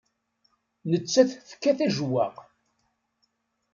[0.89, 2.35] Nettat tekkat ajewwaq.